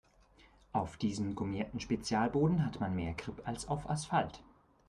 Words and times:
Auf 0.73 0.97
diesem 0.97 1.35
gummierten 1.35 1.79
Spezialboden 1.79 2.65
hat 2.65 2.79
man 2.79 2.95
mehr 2.95 3.13
Grip 3.13 3.39
als 3.45 3.67
auf 3.67 3.87
Asphalt. 3.87 4.41